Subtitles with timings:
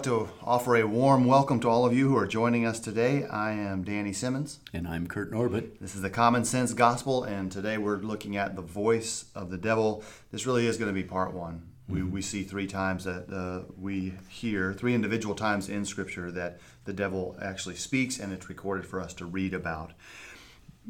[0.00, 3.26] want to offer a warm welcome to all of you who are joining us today.
[3.26, 4.60] I am Danny Simmons.
[4.72, 5.78] And I'm Kurt Norbit.
[5.78, 9.58] This is the Common Sense Gospel, and today we're looking at the voice of the
[9.58, 10.02] devil.
[10.32, 11.68] This really is going to be part one.
[11.90, 11.94] Mm-hmm.
[11.94, 16.60] We, we see three times that uh, we hear, three individual times in Scripture, that
[16.86, 19.92] the devil actually speaks, and it's recorded for us to read about.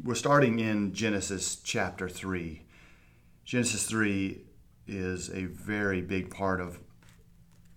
[0.01, 2.61] We're starting in Genesis chapter 3.
[3.43, 4.41] Genesis 3
[4.87, 6.79] is a very big part of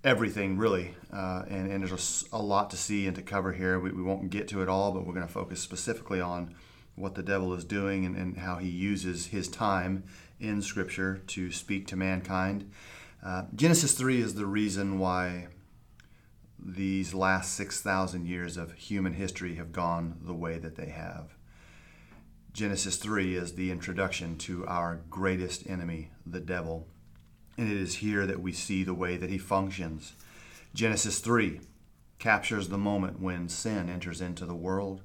[0.04, 3.80] everything really, uh, and, and there's a, lot to see and to cover here.
[3.80, 6.54] We, we won't get to it all, but we're going to focus specifically on
[6.94, 10.04] what the devil is doing and, and how he uses his time
[10.38, 12.70] in Scripture to speak to mankind.
[13.24, 15.48] Uh, Genesis 3 is the reason why
[16.58, 21.34] these last 6,000 years of human history have gone the way that they have.
[22.52, 26.86] Genesis 3 is the introduction to our greatest enemy, the devil.
[27.56, 30.14] And it is here that we see the way that he functions.
[30.74, 31.60] Genesis 3
[32.18, 35.02] captures the moment when sin enters into the world.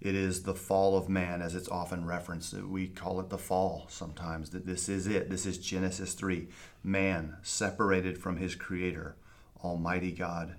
[0.00, 2.54] It is the fall of man, as it's often referenced.
[2.54, 5.30] We call it the fall sometimes, that this is it.
[5.30, 6.48] This is Genesis 3.
[6.82, 9.16] Man separated from his creator,
[9.62, 10.56] Almighty God.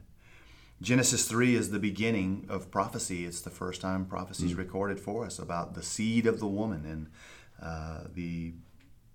[0.82, 3.26] Genesis 3 is the beginning of prophecy.
[3.26, 4.58] It's the first time prophecy is mm.
[4.58, 7.08] recorded for us about the seed of the woman and
[7.62, 8.54] uh, the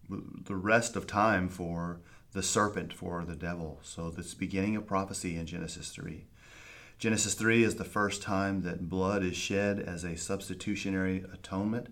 [0.09, 2.01] the rest of time for
[2.33, 3.81] the serpent, for the devil.
[3.83, 6.25] So this beginning of prophecy in Genesis 3.
[6.99, 11.89] Genesis 3 is the first time that blood is shed as a substitutionary atonement.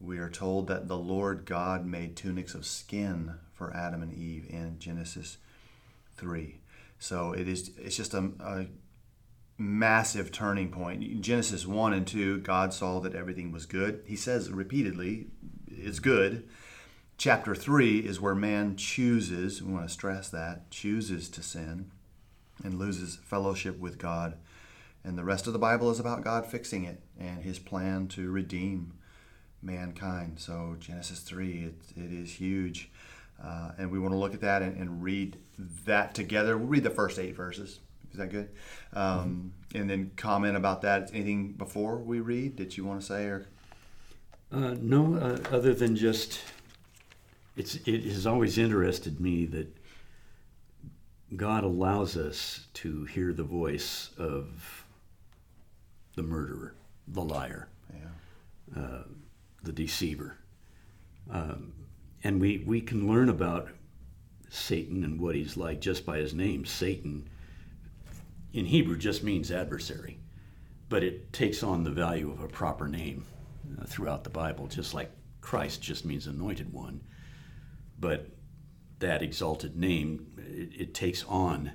[0.00, 4.46] We are told that the Lord God made tunics of skin for Adam and Eve
[4.48, 5.36] in Genesis
[6.16, 6.58] 3.
[6.98, 8.66] So it is it's just a, a
[9.58, 11.02] massive turning point.
[11.02, 14.02] In Genesis 1 and 2, God saw that everything was good.
[14.06, 15.26] He says repeatedly,
[15.68, 16.48] it's good
[17.20, 21.90] chapter 3 is where man chooses, we want to stress that, chooses to sin
[22.64, 24.38] and loses fellowship with God.
[25.04, 28.30] And the rest of the Bible is about God fixing it and his plan to
[28.30, 28.94] redeem
[29.60, 30.40] mankind.
[30.40, 32.90] So, Genesis 3, it, it is huge.
[33.42, 35.36] Uh, and we want to look at that and, and, read
[35.84, 36.56] that together.
[36.56, 37.80] We'll read the first eight verses.
[38.12, 38.48] Is that good?
[38.94, 39.78] Um, mm-hmm.
[39.78, 41.10] And then comment about that.
[41.12, 43.24] Anything before we read that you want to say?
[43.26, 43.46] or?
[44.50, 46.40] Uh, no, uh, other than just
[47.60, 49.76] it's it has always interested me that
[51.36, 54.86] God allows us to hear the voice of
[56.16, 56.74] the murderer,
[57.06, 58.80] the liar, yeah.
[58.80, 59.02] uh,
[59.62, 60.38] the deceiver,
[61.30, 61.74] um,
[62.24, 63.68] and we we can learn about
[64.48, 66.64] Satan and what he's like just by his name.
[66.64, 67.28] Satan
[68.54, 70.18] in Hebrew just means adversary,
[70.88, 73.26] but it takes on the value of a proper name
[73.78, 75.10] uh, throughout the Bible, just like
[75.42, 77.02] Christ just means anointed one
[78.00, 78.30] but
[78.98, 81.72] that exalted name it, it, takes on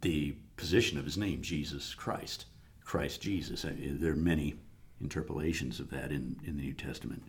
[0.00, 2.46] the position of his name jesus christ.
[2.84, 3.66] Christ jesus.
[3.68, 4.54] There are many
[5.00, 7.22] interpolations of that in, in the new testament.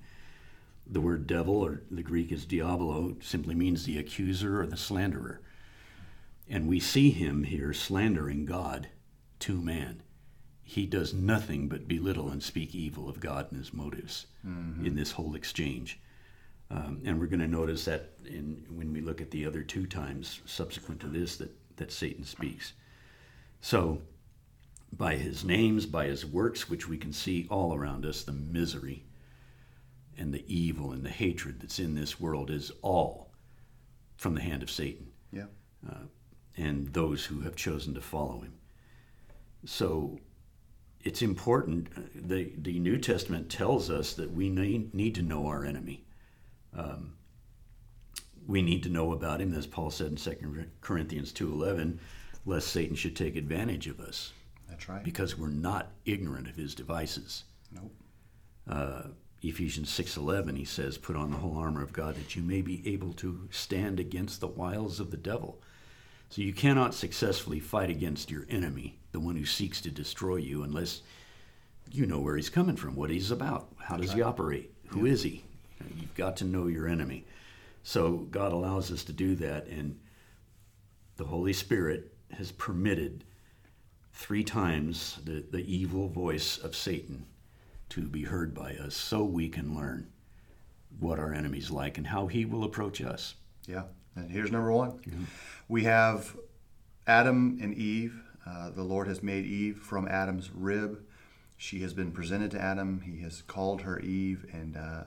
[0.88, 5.42] The word devil or the greek is diabolo simply means the accuser or the slanderer.
[6.48, 8.88] And we see him here slandering god
[9.40, 10.02] to man.
[10.64, 14.86] He does nothing but belittle and speak evil of god and his motives mm-hmm.
[14.86, 16.00] in this whole exchange
[16.72, 19.88] um, and we're going to notice that in, when we look at the other two
[19.88, 22.74] times subsequent to this that, that Satan speaks.
[23.62, 24.02] So,
[24.92, 29.04] by his names, by his works, which we can see all around us, the misery
[30.18, 33.32] and the evil and the hatred that's in this world is all
[34.18, 35.08] from the hand of Satan.
[35.32, 35.46] Yeah.
[35.88, 36.06] Uh,
[36.58, 38.54] and those who have chosen to follow him.
[39.66, 40.20] So
[41.02, 41.88] it's important.
[41.96, 46.04] Uh, the, the New Testament tells us that we need, need to know our enemy.
[46.76, 47.14] Um,
[48.48, 52.00] we need to know about him, as Paul said in 2 Corinthians 2.11,
[52.46, 54.34] lest Satan should take advantage of us.
[54.70, 55.04] That's right.
[55.04, 57.44] Because we're not ignorant of his devices.
[57.72, 57.92] Nope.
[58.68, 59.02] Uh,
[59.42, 62.82] Ephesians 6.11, he says, put on the whole armor of God that you may be
[62.92, 65.62] able to stand against the wiles of the devil.
[66.30, 70.64] So you cannot successfully fight against your enemy, the one who seeks to destroy you,
[70.64, 71.02] unless
[71.92, 74.18] you know where he's coming from, what he's about, how That's does right.
[74.18, 75.14] he operate, Who yeah.
[75.14, 75.44] is he,
[75.96, 77.26] You've got to know your enemy.
[77.84, 80.00] So God allows us to do that, and
[81.18, 83.24] the Holy Spirit has permitted
[84.14, 87.26] three times the, the evil voice of Satan
[87.90, 90.08] to be heard by us so we can learn
[91.00, 93.36] what our enemy's like and how he will approach us.
[93.68, 93.84] Yeah.
[94.16, 95.24] And here's number one mm-hmm.
[95.68, 96.36] we have
[97.08, 98.22] Adam and Eve.
[98.46, 101.04] Uh, the Lord has made Eve from Adam's rib.
[101.58, 103.02] She has been presented to Adam.
[103.02, 105.04] He has called her Eve, and uh,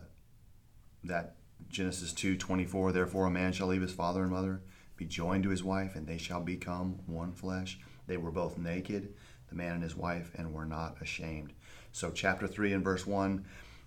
[1.04, 1.36] that
[1.68, 4.62] Genesis 2:24 therefore a man shall leave his father and mother
[4.96, 9.14] be joined to his wife and they shall become one flesh They were both naked,
[9.48, 11.52] the man and his wife, and were not ashamed.
[11.92, 13.44] So, chapter 3 and verse 1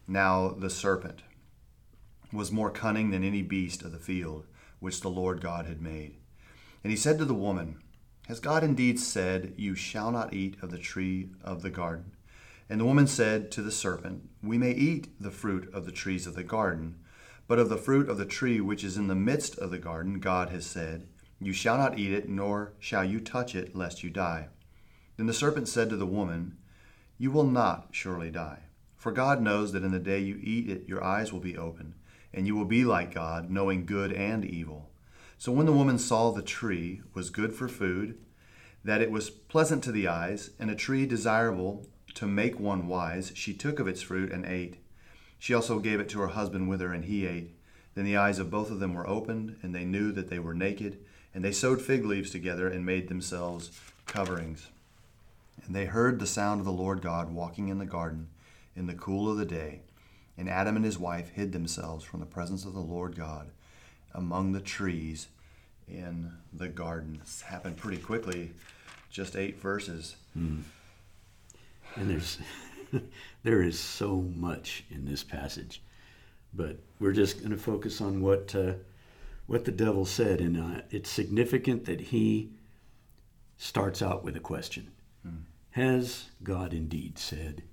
[0.08, 1.24] Now the serpent
[2.32, 4.46] was more cunning than any beast of the field
[4.80, 6.16] which the Lord God had made.
[6.84, 7.82] And he said to the woman,
[8.28, 12.12] Has God indeed said, You shall not eat of the tree of the garden?
[12.70, 16.28] And the woman said to the serpent, We may eat the fruit of the trees
[16.28, 16.96] of the garden,
[17.48, 20.20] but of the fruit of the tree which is in the midst of the garden,
[20.20, 21.08] God has said,
[21.40, 24.48] You shall not eat it, nor shall you touch it, lest you die.
[25.18, 26.58] Then the serpent said to the woman,
[27.18, 28.64] You will not surely die.
[28.98, 31.94] For God knows that in the day you eat it, your eyes will be opened,
[32.34, 34.90] and you will be like God, knowing good and evil.
[35.38, 38.18] So when the woman saw the tree was good for food,
[38.84, 43.32] that it was pleasant to the eyes, and a tree desirable to make one wise,
[43.36, 44.78] she took of its fruit and ate.
[45.40, 47.56] She also gave it to her husband with her, and he ate.
[47.94, 50.54] Then the eyes of both of them were opened, and they knew that they were
[50.54, 51.00] naked,
[51.34, 53.72] and they sewed fig leaves together and made themselves
[54.06, 54.68] coverings.
[55.66, 58.28] And they heard the sound of the Lord God walking in the garden
[58.76, 59.82] in the cool of the day.
[60.38, 63.50] And Adam and his wife hid themselves from the presence of the Lord God
[64.14, 65.28] among the trees
[65.88, 67.20] in the garden.
[67.22, 68.52] This happened pretty quickly,
[69.10, 70.18] just eight verses.
[70.38, 70.64] Mm.
[71.96, 72.40] And there's
[73.44, 75.82] there is so much in this passage,
[76.54, 78.74] but we're just going to focus on what uh,
[79.48, 82.52] what the devil said, and uh, it's significant that he
[83.58, 84.92] starts out with a question:
[85.26, 85.44] mm.
[85.72, 87.64] Has God indeed said?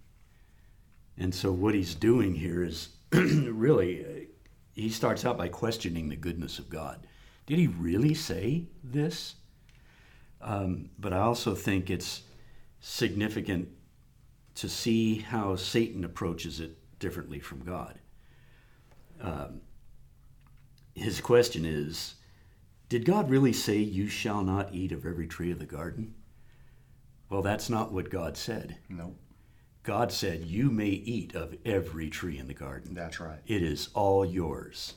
[1.19, 4.09] And so what he's doing here is really, uh,
[4.75, 7.07] he starts out by questioning the goodness of God.
[7.47, 9.35] Did he really say this?
[10.41, 12.23] Um, but I also think it's
[12.81, 13.69] significant
[14.57, 17.99] to see how Satan approaches it differently from God.
[19.21, 19.61] Um,
[20.95, 22.15] his question is
[22.89, 26.15] Did God really say, You shall not eat of every tree of the garden?
[27.31, 28.77] Well, that's not what God said.
[28.89, 29.15] No.
[29.83, 32.95] God said, You may eat of every tree in the garden.
[32.95, 33.41] That's right.
[33.47, 34.95] It is all yours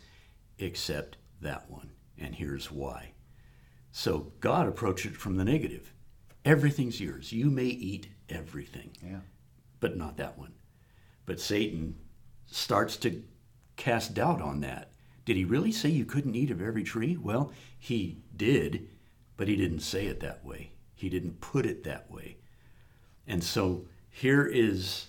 [0.60, 1.92] except that one.
[2.18, 3.14] And here's why.
[3.92, 5.94] So God approached it from the negative.
[6.44, 7.32] Everything's yours.
[7.32, 8.92] You may eat everything.
[9.02, 9.22] Yeah.
[9.80, 10.54] But not that one.
[11.26, 11.96] But Satan
[12.46, 13.24] starts to
[13.76, 14.92] cast doubt on that.
[15.26, 17.18] Did he really say you couldn't eat of every tree?
[17.18, 18.88] Well, he did,
[19.38, 20.72] but he didn't say it that way.
[20.94, 22.38] He didn't put it that way.
[23.28, 25.08] And so here is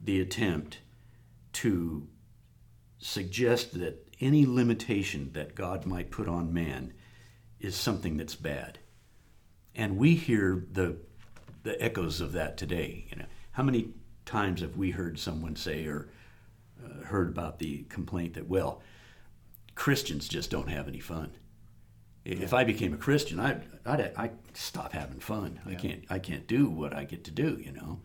[0.00, 0.78] the attempt
[1.54, 2.06] to
[2.98, 6.92] suggest that any limitation that God might put on man
[7.60, 8.78] is something that's bad.
[9.74, 10.96] And we hear the
[11.64, 13.06] the echoes of that today.
[13.10, 13.88] You know, how many
[14.26, 16.08] times have we heard someone say or
[16.84, 18.82] uh, heard about the complaint that well,
[19.74, 21.30] Christians just don't have any fun.
[22.24, 25.60] If I became a Christian, I'd, I'd, I'd stop having fun.
[25.64, 25.72] Yeah.
[25.72, 27.56] I can't I can't do what I get to do.
[27.64, 28.00] You know.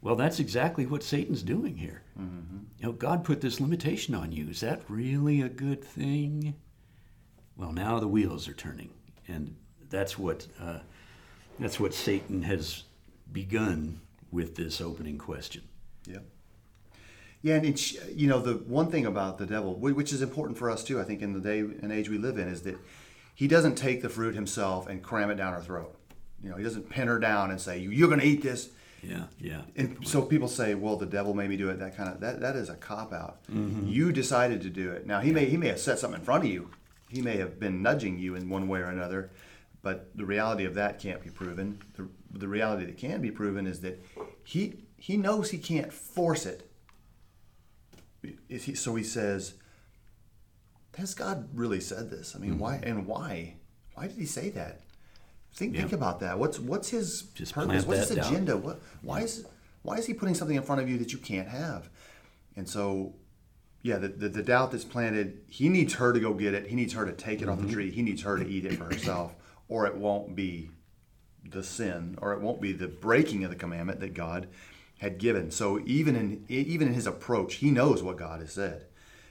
[0.00, 2.02] Well, that's exactly what Satan's doing here.
[2.18, 2.58] Mm-hmm.
[2.78, 4.48] You know, God put this limitation on you.
[4.48, 6.54] Is that really a good thing?
[7.56, 8.90] Well, now the wheels are turning,
[9.26, 9.56] and
[9.90, 10.78] that's what uh,
[11.58, 12.84] that's what Satan has
[13.32, 14.00] begun
[14.36, 15.62] with this opening question.
[16.06, 16.18] Yeah.
[17.40, 20.70] Yeah, and it's, you know the one thing about the devil, which is important for
[20.70, 22.76] us too, I think, in the day and age we live in, is that
[23.34, 25.94] he doesn't take the fruit himself and cram it down our throat.
[26.42, 28.70] You know, he doesn't pin her down and say, "You're going to eat this."
[29.02, 29.62] Yeah, yeah.
[29.76, 32.40] And so people say, "Well, the devil made me do it." That kind of that
[32.40, 33.42] that is a cop out.
[33.44, 33.88] Mm-hmm.
[33.88, 35.06] You decided to do it.
[35.06, 36.70] Now he may he may have set something in front of you.
[37.08, 39.30] He may have been nudging you in one way or another,
[39.82, 41.78] but the reality of that can't be proven.
[41.94, 44.02] The, the reality that can be proven is that
[44.44, 46.70] he he knows he can't force it.
[48.48, 49.54] He, so he says,
[50.96, 52.34] "Has God really said this?
[52.34, 52.60] I mean, mm-hmm.
[52.60, 53.56] why and why?
[53.94, 54.80] Why did he say that?
[55.54, 55.80] Think yeah.
[55.80, 56.38] think about that.
[56.38, 57.86] What's what's his Just purpose?
[57.86, 58.52] What's his agenda?
[58.52, 58.62] Down.
[58.62, 59.46] What why is
[59.82, 61.88] why is he putting something in front of you that you can't have?
[62.56, 63.14] And so
[63.82, 66.66] yeah, the, the, the, doubt that's planted, he needs her to go get it.
[66.66, 67.52] He needs her to take it mm-hmm.
[67.52, 67.72] off the mm-hmm.
[67.72, 67.90] tree.
[67.92, 69.36] He needs her to eat it for herself,
[69.68, 70.70] or it won't be
[71.50, 74.48] the sin, or it won't be the breaking of the commandment that God
[74.98, 75.50] had given.
[75.50, 78.86] So even in even in his approach, he knows what God has said,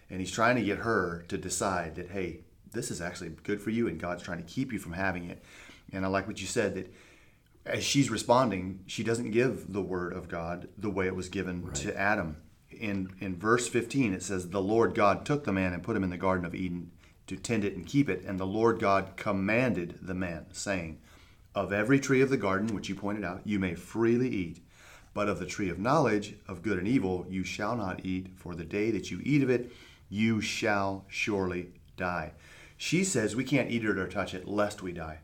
[0.10, 2.42] and he's trying to get her to decide that hey,
[2.72, 5.44] this is actually good for you, and God's trying to keep you from having it.
[5.92, 6.94] And I like what you said that
[7.66, 11.66] as she's responding, she doesn't give the word of God the way it was given
[11.66, 11.76] right.
[11.76, 12.38] to Adam.
[12.70, 16.04] In in verse 15 it says the Lord God took the man and put him
[16.04, 16.92] in the garden of Eden
[17.28, 21.00] to tend it and keep it and the Lord God commanded the man saying
[21.56, 24.60] of every tree of the garden which you pointed out you may freely eat
[25.14, 28.54] but of the tree of knowledge of good and evil you shall not eat for
[28.54, 29.72] the day that you eat of it
[30.10, 32.32] you shall surely die.
[32.78, 35.20] She says we can't eat it or touch it lest we die.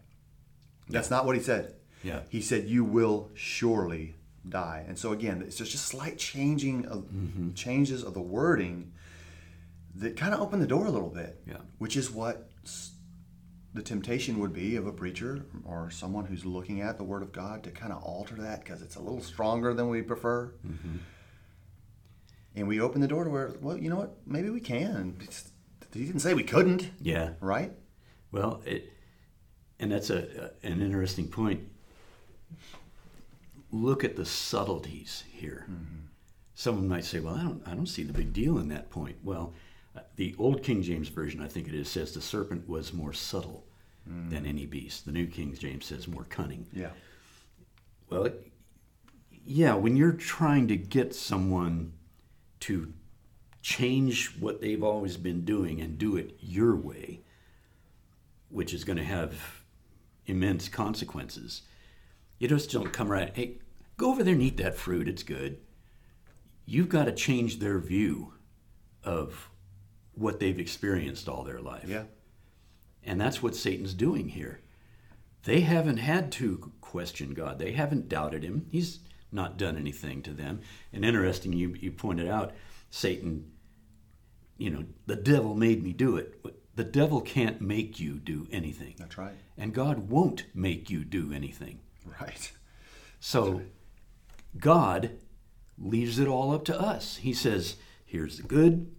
[0.90, 1.76] That's not what he said.
[2.04, 2.22] Yeah.
[2.30, 4.16] He said, "You will surely
[4.48, 7.54] die." And so again, it's just a slight changing of Mm-hmm.
[7.54, 8.92] changes of the wording
[9.96, 11.40] that kind of open the door a little bit.
[11.48, 11.58] Yeah.
[11.78, 12.50] Which is what
[13.74, 17.32] the temptation would be of a preacher or someone who's looking at the Word of
[17.32, 20.54] God to kind of alter that because it's a little stronger than we prefer.
[20.68, 20.98] Mm-hmm.
[22.56, 24.18] And we open the door to where, well, you know what?
[24.26, 25.16] Maybe we can.
[25.22, 25.52] It's-
[25.94, 27.32] he didn't say we couldn't, Yeah.
[27.42, 27.74] right?
[28.32, 28.94] Well, it,
[29.80, 31.68] and that's a, a- an interesting point.
[33.72, 35.66] Look at the subtleties here.
[36.56, 39.18] Someone might say, "Well, I don't, I don't see the big deal in that point."
[39.24, 39.54] Well,
[40.16, 43.66] the old King James version, I think it is, says the serpent was more subtle
[44.08, 44.30] hmm.
[44.30, 45.06] than any beast.
[45.06, 46.68] The New King James says more cunning.
[46.74, 46.92] Yeah.
[48.10, 48.52] Well, it,
[49.46, 51.94] yeah, when you're trying to get someone
[52.62, 52.94] to
[53.62, 57.22] change what they've always been doing and do it your way,
[58.50, 59.64] which is going to have
[60.26, 61.64] immense consequences,
[62.40, 63.60] you just don't come right, hey,
[63.98, 65.58] go over there and eat that fruit, it's good.
[66.66, 68.34] You've got to change their view
[69.04, 69.51] of
[70.14, 71.88] what they've experienced all their life.
[71.88, 72.04] Yeah.
[73.04, 74.62] And that's what Satan's doing here.
[75.44, 77.58] They haven't had to question God.
[77.58, 78.68] They haven't doubted him.
[78.70, 79.00] He's
[79.32, 80.62] not done anything to them.
[80.94, 82.52] And interesting, you, you pointed out,
[82.90, 83.52] Satan,
[84.58, 86.46] you know, the devil made me do it.
[86.76, 88.96] The devil can't make you do anything.
[88.98, 89.34] That's right.
[89.58, 91.80] And God won't make you do anything.
[92.20, 92.52] Right.
[93.20, 93.62] So
[94.58, 95.12] God
[95.78, 97.18] leaves it all up to us.
[97.18, 98.92] He says, here's the good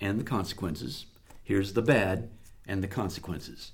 [0.00, 1.06] and the consequences,
[1.42, 2.30] here's the bad
[2.66, 3.72] and the consequences.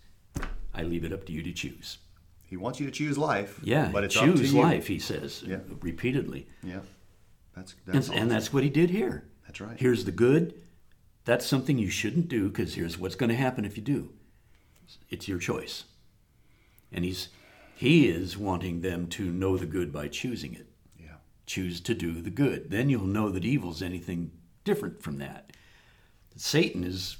[0.74, 1.98] I leave it up to you to choose.
[2.42, 3.58] He wants you to choose life.
[3.62, 5.58] Yeah, But it's choose life, he says Yeah.
[5.80, 6.46] repeatedly.
[6.62, 6.80] Yeah.
[7.54, 8.28] That's, And, that's and awesome.
[8.28, 9.24] that's what he did here.
[9.46, 9.78] That's right.
[9.78, 10.54] Here's the good.
[11.24, 14.12] That's something you shouldn't do because here's what's going to happen if you do.
[15.10, 15.84] It's your choice.
[16.92, 17.28] And he's
[17.74, 20.66] he is wanting them to know the good by choosing it.
[20.98, 21.16] Yeah.
[21.46, 22.70] choose to do the good.
[22.70, 24.30] Then you'll know that evil's anything
[24.64, 25.50] different from that.
[26.36, 27.16] Satan is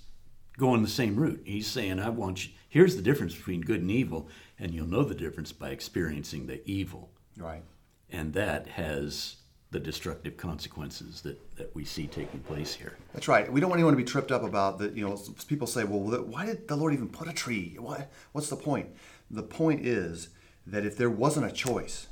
[0.59, 1.43] going the same route.
[1.45, 5.05] He's saying, I want you, here's the difference between good and evil, and you'll know
[5.05, 7.11] the difference by experiencing the evil.
[7.37, 7.63] Right.
[8.11, 9.37] And that has
[9.71, 12.97] the destructive consequences that, that we see taking place here.
[13.13, 13.53] That's right.
[13.53, 14.91] We don't want anyone to be tripped up about the.
[14.91, 17.77] You know, people say, "Well, why did the Lord even put a tree?
[17.79, 18.11] What?
[18.33, 18.91] What's the point?"
[19.29, 20.29] The point is
[20.69, 22.07] that if there wasn't a choice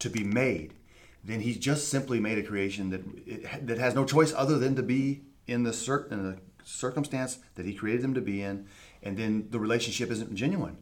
[0.00, 0.74] to be made,
[1.22, 4.74] then He just simply made a creation that it, that has no choice other than
[4.74, 8.66] to be in the, cir- in the circumstance that He created them to be in,
[9.02, 10.76] and then the relationship isn't genuine.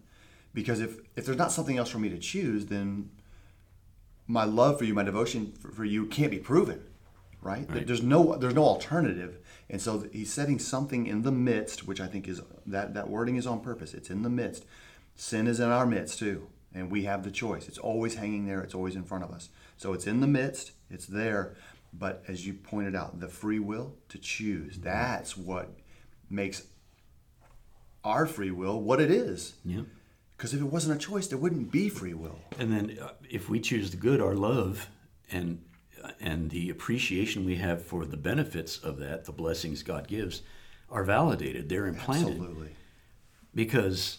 [0.54, 3.10] Because if if there's not something else for me to choose, then
[4.26, 6.82] my love for you, my devotion for, for you can't be proven,
[7.40, 7.66] right?
[7.68, 9.38] There- There's no there's no alternative,
[9.70, 13.37] and so he's setting something in the midst, which I think is that that wording
[13.37, 13.94] is on purpose.
[13.94, 14.64] It's in the midst.
[15.16, 17.68] Sin is in our midst too, and we have the choice.
[17.68, 18.60] It's always hanging there.
[18.60, 19.48] It's always in front of us.
[19.76, 20.72] So it's in the midst.
[20.90, 21.54] It's there,
[21.92, 24.78] but as you pointed out, the free will to choose.
[24.78, 25.71] That's what
[26.30, 26.64] makes
[28.04, 29.54] our free will what it is.
[29.64, 29.83] Yeah.
[30.37, 32.38] Because if it wasn't a choice, there wouldn't be free will.
[32.59, 34.88] And then uh, if we choose the good, our love
[35.30, 35.62] and
[36.21, 40.42] and the appreciation we have for the benefits of that, the blessings God gives,
[40.90, 41.68] are validated.
[41.68, 42.35] They're implanted.
[42.35, 42.71] Absolutely.
[43.54, 44.18] Because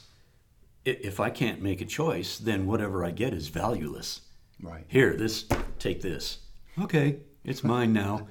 [0.83, 4.21] if I can't make a choice, then whatever I get is valueless.
[4.61, 4.83] Right.
[4.88, 5.45] Here, this,
[5.79, 6.39] take this.
[6.81, 8.27] Okay, it's mine now.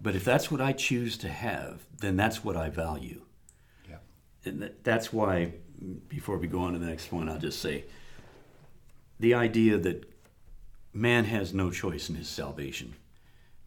[0.00, 3.22] But if that's what I choose to have, then that's what I value.
[3.88, 3.96] Yeah.
[4.44, 5.54] And that- that's why,
[6.08, 7.84] before we go on to the next point, I'll just say
[9.18, 10.04] the idea that
[10.92, 12.94] man has no choice in his salvation.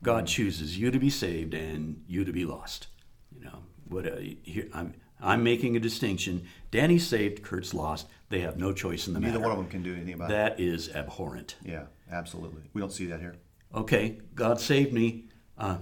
[0.03, 2.88] God chooses you to be saved and you to be lost.
[3.36, 6.46] You know, what uh, here, I'm I'm making a distinction.
[6.70, 8.08] Danny's saved, Kurt's lost.
[8.29, 9.39] They have no choice in the Neither matter.
[9.39, 10.34] Neither one of them can do anything about it.
[10.34, 11.56] That is abhorrent.
[11.65, 12.62] Yeah, absolutely.
[12.74, 13.36] We don't see that here.
[13.74, 15.26] Okay, God saved me.
[15.58, 15.78] Uh,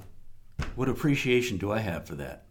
[0.75, 2.46] what appreciation do I have for that?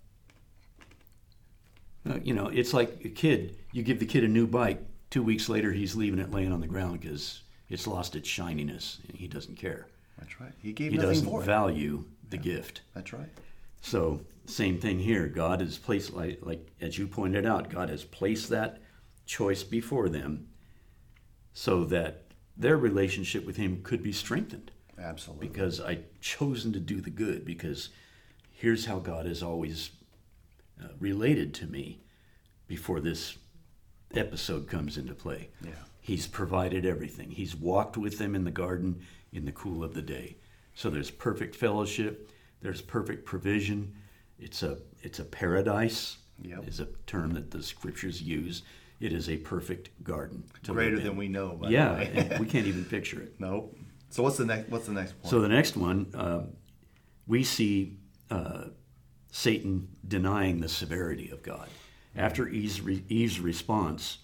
[2.08, 3.56] Uh, you know, it's like a kid.
[3.72, 4.84] You give the kid a new bike.
[5.10, 9.00] Two weeks later, he's leaving it laying on the ground because it's lost its shininess.
[9.08, 9.86] and He doesn't care.
[10.18, 10.52] That's right.
[10.60, 12.82] He gave He nothing doesn't value the gift.
[12.94, 13.28] That's right.
[13.80, 15.26] So same thing here.
[15.28, 18.80] God has placed, like, like as you pointed out, God has placed that
[19.26, 20.48] choice before them,
[21.54, 22.24] so that
[22.56, 24.70] their relationship with Him could be strengthened.
[24.98, 25.48] Absolutely.
[25.48, 27.44] Because I chosen to do the good.
[27.44, 27.90] Because
[28.50, 29.90] here's how God has always
[30.82, 32.00] uh, related to me
[32.66, 33.36] before this
[34.14, 35.50] episode comes into play.
[35.62, 35.72] Yeah.
[36.00, 37.30] He's provided everything.
[37.30, 39.00] He's walked with them in the garden
[39.32, 40.36] in the cool of the day.
[40.74, 42.30] So there's perfect fellowship.
[42.60, 43.94] There's perfect provision.
[44.38, 46.18] It's a it's a paradise.
[46.42, 46.66] Yep.
[46.68, 48.62] Is a term that the scriptures use.
[49.00, 50.42] It is a perfect garden.
[50.66, 51.50] Greater than we know.
[51.50, 52.36] By Yeah, The way.
[52.40, 53.34] we can't even picture it.
[53.38, 53.76] nope.
[54.14, 54.70] So what's the next?
[54.70, 55.28] What's the next point?
[55.28, 56.42] So the next one, uh,
[57.26, 57.96] we see
[58.30, 58.66] uh,
[59.32, 61.68] Satan denying the severity of God.
[62.14, 64.18] After Eve's, re- Eve's response,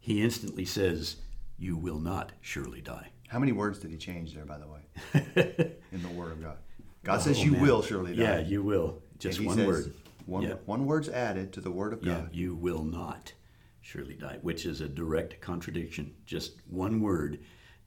[0.00, 1.14] he instantly says,
[1.56, 4.46] "You will not surely die." How many words did he change there?
[4.46, 6.56] By the way, in the Word of God,
[7.04, 7.62] God says Oh, you man.
[7.62, 8.22] will surely die.
[8.24, 9.00] Yeah, you will.
[9.20, 9.94] Just one says word.
[10.26, 10.54] One, Yeah.
[10.66, 12.30] one word's added to the Word of Yeah, God.
[12.32, 13.32] you will not
[13.80, 16.16] surely die, which is a direct contradiction.
[16.26, 17.38] Just one word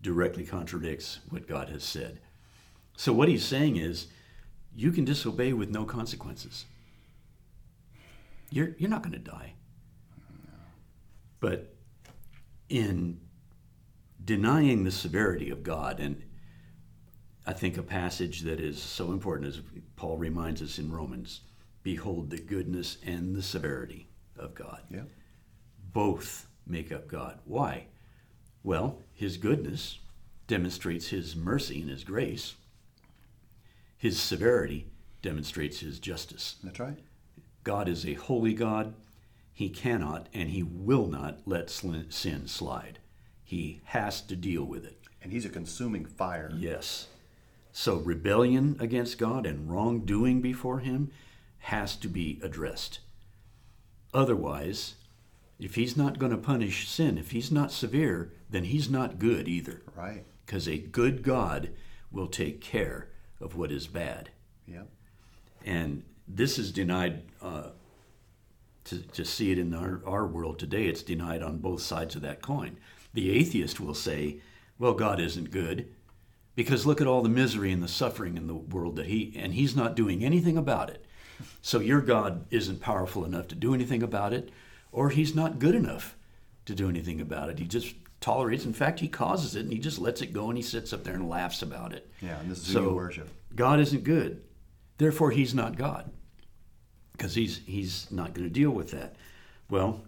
[0.02, 2.20] directly contradicts what God has said.
[2.96, 4.08] So what he's saying is,
[4.76, 6.66] you can disobey with no consequences.
[8.50, 9.54] You're you're not going to die.
[11.40, 11.76] But
[12.70, 13.20] in
[14.24, 16.22] denying the severity of God, and
[17.46, 19.62] I think a passage that is so important as
[19.96, 21.42] Paul reminds us in Romans
[21.84, 24.82] behold the goodness and the severity of God.
[24.92, 25.04] Yeah.
[25.94, 27.40] Both make up God.
[27.46, 27.88] Why?
[28.64, 30.00] Well, his goodness
[30.48, 32.56] demonstrates his mercy and his grace,
[33.98, 34.88] his severity
[35.22, 36.58] demonstrates his justice.
[36.64, 37.00] That's right.
[37.64, 38.94] God is a holy God.
[39.54, 43.00] He cannot and he will not let sin slide.
[43.48, 45.00] He has to deal with it.
[45.22, 46.52] And He's a consuming fire.
[46.54, 47.08] Yes.
[47.72, 51.12] So rebellion against God and wrongdoing before Him
[51.60, 53.00] has to be addressed.
[54.14, 54.96] Otherwise,
[55.60, 59.48] if He's not going to punish sin, if He's not severe, then He's not good
[59.48, 59.82] either.
[59.96, 60.24] Right.
[60.46, 61.72] Because a good God
[62.12, 63.10] will take care
[63.42, 64.30] of what is bad.
[64.68, 64.88] Yep.
[65.66, 67.70] And this is denied, uh,
[68.86, 72.22] to, to see it in our, our world today, it's denied on both sides of
[72.22, 72.78] that coin.
[73.14, 74.40] The atheist will say,
[74.80, 75.94] well, God isn't good
[76.56, 79.54] because look at all the misery and the suffering in the world that he, and
[79.54, 81.06] he's not doing anything about it.
[81.62, 84.50] So your God isn't powerful enough to do anything about it,
[84.92, 86.16] or he's not good enough
[86.66, 87.60] to do anything about it.
[87.60, 87.94] He just
[88.28, 88.66] tolerates.
[88.66, 91.04] In fact, he causes it and he just lets it go and he sits up
[91.04, 92.10] there and laughs about it.
[92.22, 92.40] Yeah.
[92.40, 93.30] And this is So- who you worship.
[93.56, 94.42] God isn't good.
[94.98, 96.12] Therefore, he's not God
[97.14, 99.16] because he's, he's not going to deal with that.
[99.70, 100.04] Well,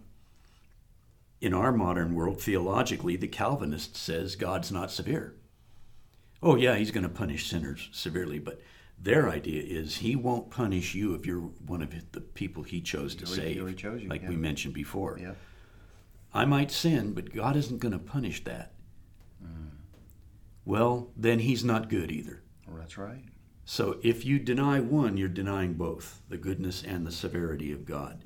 [1.40, 5.34] in our modern world, theologically, the Calvinist says God's not severe.
[6.42, 8.60] Oh, yeah, he's going to punish sinners severely, but
[8.98, 13.14] their idea is he won't punish you if you're one of the people he chose
[13.16, 14.28] to He already- he save, chose you, like yeah.
[14.28, 15.18] we mentioned before.
[15.20, 15.36] Yep.
[16.32, 18.72] I might sin, but God isn't going to punish that.
[20.64, 22.42] Well, then he's not good either.
[22.66, 23.24] Well, that's right.
[23.64, 28.24] So if you deny one, you're denying both the goodness and the severity of God.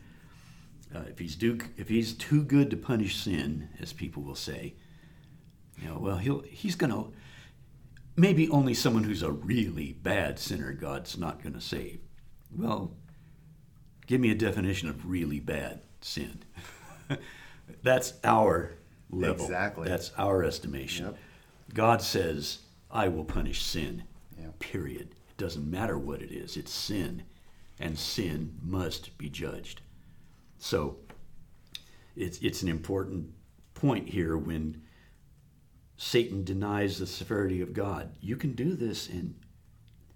[0.95, 4.75] Uh, if he's do, if he's too good to punish sin, as people will say,
[5.81, 7.13] you know, well, he'll he's going to
[8.17, 12.01] maybe only someone who's a really bad sinner God's not going to save.
[12.55, 12.95] Well,
[14.07, 16.43] give me a definition of really bad sin.
[17.83, 18.73] That's our
[19.11, 19.45] level.
[19.45, 19.89] Exactly.
[19.89, 21.07] That's our estimation.
[21.07, 21.19] Yep.
[21.75, 24.05] God says, "I will punish sin."
[24.39, 24.51] Yeah.
[24.59, 25.15] Period.
[25.31, 26.57] It doesn't matter what it is.
[26.57, 27.25] It's sin,
[27.79, 29.83] and sin must be judged.
[30.59, 30.99] So,
[32.17, 33.33] it's it's an important
[33.75, 34.83] point here when
[35.97, 38.17] Satan denies the severity of God.
[38.21, 39.35] You can do this, and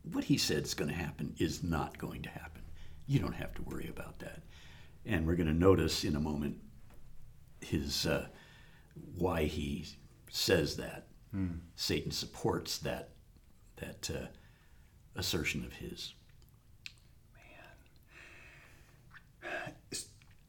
[0.02, 2.62] what he said is going to happen is not going to happen.
[3.06, 4.42] You don't have to worry about that.
[5.04, 6.58] And we're going to notice in a moment
[7.60, 8.26] his uh,
[9.16, 9.86] why he
[10.30, 11.06] says that.
[11.76, 13.10] Satan supports that
[13.76, 14.26] that uh,
[15.14, 16.14] assertion of his.
[19.42, 19.52] Man,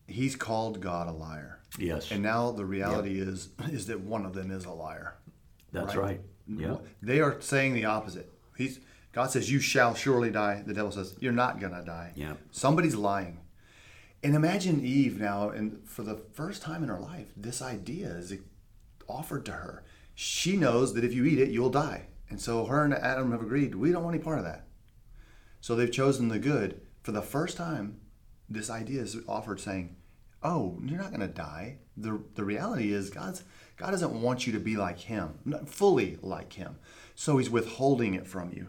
[0.08, 1.60] he's called God a liar.
[1.78, 5.16] Yes, And now the reality is is that one of them is a liar.
[5.72, 6.22] that's right.
[6.48, 8.32] Yeah, They are saying the opposite.
[8.58, 8.80] He's
[9.12, 10.64] God says you shall surely die.
[10.66, 12.14] The devil says you're not gonna die.
[12.16, 12.34] Yeah.
[12.52, 13.40] Somebody's lying.
[14.22, 18.34] And imagine Eve now, and for the first time in her life, this idea is
[19.08, 19.84] offered to her.
[20.14, 22.08] She knows that if you eat it, you'll die.
[22.30, 24.68] And so her and Adam have agreed, we don't want any part of that.
[25.62, 26.82] So they've chosen the good.
[27.02, 28.00] For the first time,
[28.50, 29.96] this idea is offered saying,
[30.42, 31.80] Oh, you're not gonna die.
[31.98, 33.44] The the reality is God's
[33.76, 36.78] God doesn't want you to be like him, not fully like him.
[37.16, 38.68] So he's withholding it from you.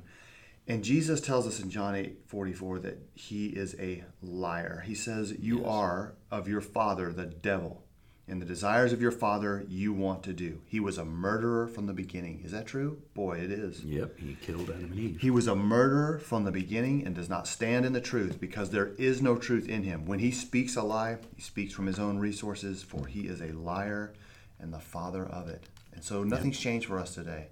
[0.71, 4.85] And Jesus tells us in John 8 44 that he is a liar.
[4.87, 7.83] He says, You are of your father, the devil,
[8.29, 10.61] and the desires of your father you want to do.
[10.67, 12.43] He was a murderer from the beginning.
[12.45, 13.03] Is that true?
[13.15, 13.83] Boy, it is.
[13.83, 14.17] yep.
[14.17, 15.21] He killed Adam and Eve.
[15.21, 18.71] He was a murderer from the beginning and does not stand in the truth because
[18.71, 20.07] there is no truth in him.
[20.07, 23.51] When he speaks a lie, he speaks from his own resources, for he is a
[23.55, 24.13] liar
[24.61, 25.65] and the father of it.
[25.93, 27.49] And so nothing's changed for us today.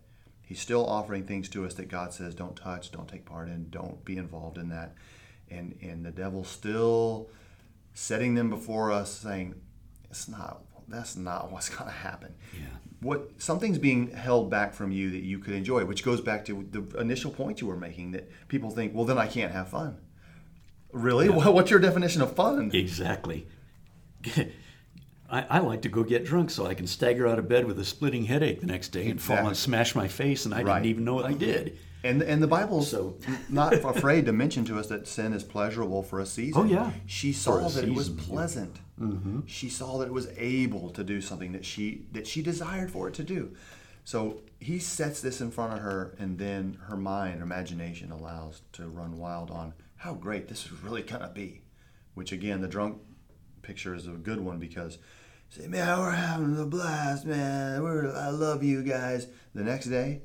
[0.49, 3.69] He's still offering things to us that God says don't touch, don't take part in,
[3.69, 4.95] don't be involved in that.
[5.51, 7.29] And and the devil's still
[7.93, 9.57] setting them before us saying
[10.11, 12.35] it's not that's not what's going to happen.
[12.55, 12.65] Yeah.
[13.01, 16.67] What something's being held back from you that you could enjoy, which goes back to
[16.71, 19.99] the initial point you were making that people think, well, then I can't have fun.
[20.93, 21.29] Really?
[21.29, 22.71] What's your definition of fun?
[22.73, 23.47] Exactly.
[25.31, 27.79] I, I like to go get drunk so I can stagger out of bed with
[27.79, 30.75] a splitting headache the next day and fall and smash my face, and I Right.
[30.83, 31.79] didn't even know what I did.
[32.05, 33.17] And and the Bible's So-
[33.49, 36.63] not afraid to mention to us that sin is pleasurable for a season.
[36.63, 36.93] Oh, yeah.
[37.07, 38.77] She saw that it was season, pleasant.
[39.01, 39.41] Mm-hmm.
[39.47, 43.09] She saw that it was able to do something that she that she desired for
[43.09, 43.55] it to do.
[44.05, 48.63] So he sets this in front of her, and then her mind, her imagination allows
[48.73, 51.63] to run wild on how great this is really gonna be.
[52.15, 52.99] Which again, the drunk
[53.63, 54.99] picture is a good one because
[55.49, 57.83] say, man, we're having a blast, man.
[57.83, 59.27] We're I love you guys.
[59.55, 60.23] The next day,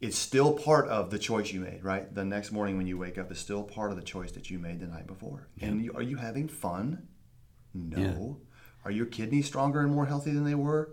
[0.00, 2.12] it's still part of the choice you made, right?
[2.14, 4.58] The next morning when you wake up is still part of the choice that you
[4.58, 5.48] made the night before.
[5.60, 7.06] And you, are you having fun?
[7.74, 8.38] No.
[8.84, 10.90] Are your kidneys stronger and more healthy than they were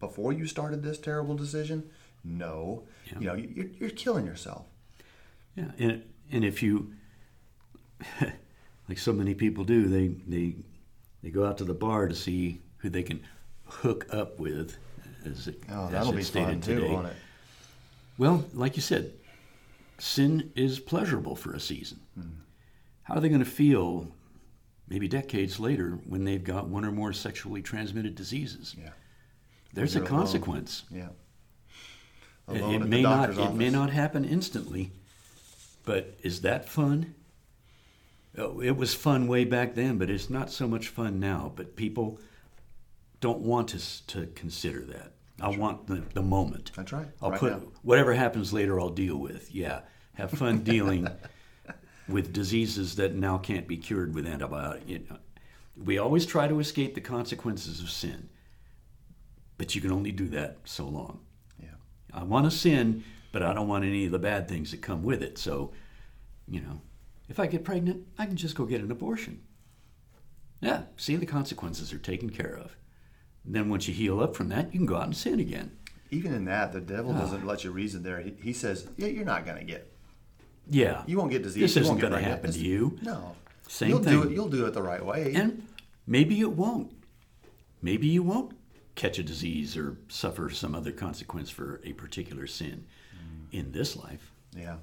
[0.00, 1.90] before you started this terrible decision?
[2.24, 2.84] No.
[3.06, 3.18] Yeah.
[3.20, 4.66] You know, you- you're, you're killing yourself.
[5.54, 6.92] Yeah, and and if you,
[8.88, 10.56] like so many people do, they they
[11.22, 13.22] they go out to the bar to see who they can
[13.66, 14.76] hook up with,
[15.24, 16.92] as it, Oh, that'll it be stated fun too, today.
[16.92, 17.16] won't it?
[18.18, 19.12] Well, like you said,
[19.98, 22.00] sin is pleasurable for a season.
[22.14, 22.28] Hmm.
[23.02, 24.08] How are they going to feel
[24.88, 28.74] maybe decades later when they've got one or more sexually transmitted diseases?
[28.78, 28.90] Yeah.
[29.72, 30.08] There's a alone.
[30.08, 30.84] consequence.
[30.90, 31.08] Yeah.
[32.48, 34.92] It, Alone it the may not it may not happen instantly,
[35.84, 37.14] but is that fun?
[38.38, 41.52] Oh, it was fun way back then, but it's not so much fun now.
[41.56, 42.20] But people
[43.20, 45.12] don't want us to consider that.
[45.40, 46.72] I want the, the moment.
[46.74, 47.08] That's right.
[47.20, 47.68] I'll Right put now.
[47.82, 48.80] whatever happens later.
[48.80, 49.54] I'll deal with.
[49.54, 49.80] Yeah,
[50.14, 51.08] have fun dealing
[52.08, 54.86] with diseases that now can't be cured with antibiotics.
[54.86, 55.18] You know,
[55.76, 58.30] we always try to escape the consequences of sin,
[59.58, 61.20] but you can only do that so long.
[61.62, 61.68] Yeah.
[62.14, 65.02] I want to sin, but I don't want any of the bad things that come
[65.02, 65.36] with it.
[65.36, 65.72] So,
[66.48, 66.80] you know,
[67.28, 69.42] if I get pregnant, I can just go get an abortion.
[70.62, 72.74] Yeah, see, the consequences are taken care of.
[73.46, 75.70] Then once you heal up from that, you can go out and sin again.
[76.10, 77.20] Even in that, the devil Ah.
[77.20, 78.20] doesn't let you reason there.
[78.20, 79.92] He, he says, yeah, you're not going to get,
[80.68, 81.02] Yeah.
[81.06, 81.62] you won't get disease.
[81.62, 82.98] This you isn't going to happen to you.
[83.02, 83.36] No.
[83.68, 84.20] Same you'll thing.
[84.20, 85.32] Do it, you'll do it the right way.
[85.34, 85.66] And
[86.06, 86.92] maybe it won't.
[87.82, 88.52] Maybe you won't
[88.94, 92.84] catch a disease or suffer some other consequence for a particular sin
[93.52, 94.76] in this life, yeah.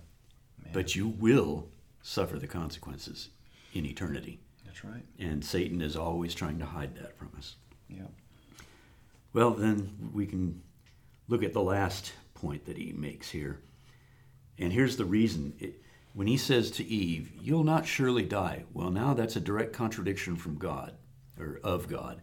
[0.63, 1.67] Man, but you will
[2.01, 3.29] suffer the consequences
[3.73, 4.39] in eternity.
[4.65, 5.03] that's right.
[5.19, 7.55] And Satan is always trying to hide that from us.
[7.89, 8.03] Yeah.
[9.33, 10.61] Well, then we can
[11.27, 13.59] look at the last point that he makes here.
[14.59, 15.53] And here's the reason.
[15.59, 15.81] It,
[16.13, 18.65] when he says to Eve, You'll not surely die.
[18.73, 20.93] Well, now that's a direct contradiction from God,
[21.39, 22.21] or of God.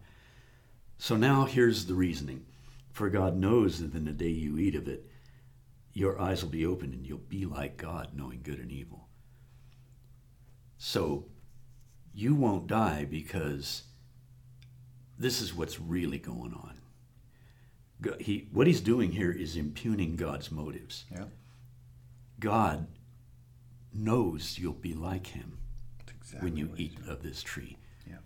[0.97, 2.45] So now here's the reasoning.
[2.93, 5.05] For God knows that in the day you eat of it,
[5.93, 9.07] your eyes will be opened and you'll be like God, knowing good and evil.
[10.77, 11.25] So
[12.13, 13.83] you won't die because
[15.17, 16.80] this is what's really going on.
[18.19, 21.05] He, what he's doing here is impugning God's motives.
[21.11, 21.25] Yeah.
[22.39, 22.87] God
[23.93, 25.57] knows you'll be like him
[26.09, 27.77] exactly when you eat of this tree.
[28.07, 28.17] Yeah.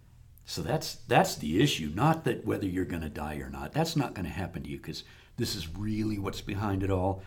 [0.45, 1.91] So that's that's the issue.
[1.93, 3.73] Not that whether you're going to die or not.
[3.73, 5.03] That's not going to happen to you because
[5.37, 7.21] this is really what's behind it all.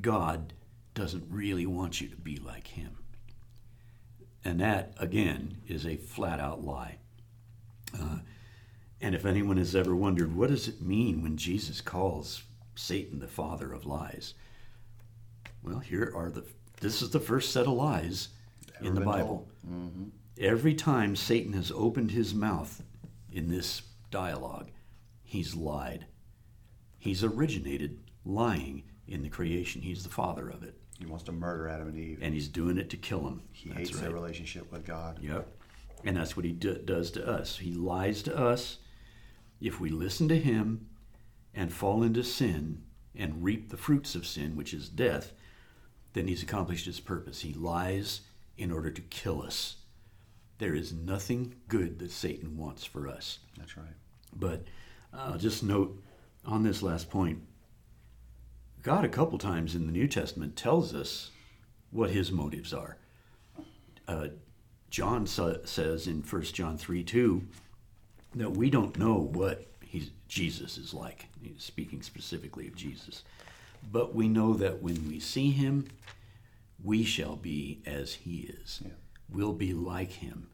[0.00, 0.52] God
[0.94, 2.98] doesn't really want you to be like Him,
[4.44, 6.98] and that again is a flat out lie.
[7.98, 8.18] Uh,
[9.00, 12.42] and if anyone has ever wondered what does it mean when Jesus calls
[12.74, 14.34] Satan the father of lies,
[15.62, 16.44] well, here are the.
[16.80, 18.28] This is the first set of lies
[18.80, 19.48] in the Bible.
[19.66, 20.10] told.
[20.38, 22.82] Every time Satan has opened his mouth
[23.30, 24.70] in this dialogue,
[25.22, 26.06] he's lied.
[26.98, 29.80] He's originated lying in the creation.
[29.82, 30.74] He's the father of it.
[30.98, 32.18] He wants to murder Adam and Eve.
[32.22, 33.42] And he's doing it to kill them.
[33.52, 35.18] he That's hates their relationship with God.
[35.20, 35.46] Yep.
[36.04, 37.58] And that's what he do, does to us.
[37.58, 38.78] He lies to us.
[39.60, 40.88] If we listen to him
[41.54, 42.82] and fall into sin
[43.14, 45.32] and reap the fruits of sin, which is death,
[46.12, 47.40] then he's accomplished his purpose.
[47.40, 48.22] He lies
[48.56, 49.76] in order to kill us.
[50.58, 53.40] There is nothing good that Satan wants for us.
[53.58, 53.86] That's right.
[54.34, 54.64] But
[55.12, 56.00] uh, just note
[56.44, 57.40] on this last point,
[58.82, 61.30] God a couple times in the New Testament tells us
[61.90, 62.96] what his motives are.
[64.06, 64.28] Uh,
[64.90, 67.42] John sa- says in 1 John 3 2
[68.34, 71.26] that we don't know what he's, Jesus is like.
[71.58, 73.22] Speaking specifically of Jesus.
[73.92, 75.86] But we know that when we see him,
[76.82, 78.80] we shall be as he is.
[78.84, 78.92] Yeah.
[79.30, 80.48] We'll be like him.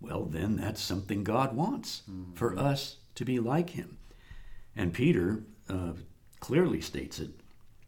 [0.00, 2.02] Well, then that's something God wants
[2.34, 3.98] for us to be like him.
[4.76, 5.92] And Peter uh,
[6.40, 7.30] clearly states it.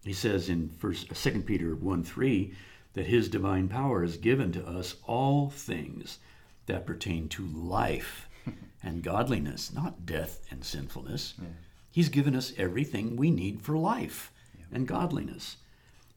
[0.04, 2.54] He says in First, 2 Peter 1 3
[2.94, 6.18] that his divine power has given to us all things
[6.66, 8.28] that pertain to life
[8.83, 11.35] and godliness, not death and sinfulness.
[11.38, 11.48] Yeah.
[11.90, 14.66] He's given us everything we need for life yeah.
[14.72, 15.57] and godliness